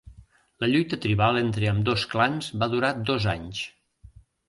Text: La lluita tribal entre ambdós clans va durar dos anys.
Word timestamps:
La 0.63 0.69
lluita 0.71 0.99
tribal 1.03 1.37
entre 1.43 1.71
ambdós 1.73 2.07
clans 2.17 2.51
va 2.65 2.73
durar 2.75 2.93
dos 3.11 3.33
anys. 3.39 3.65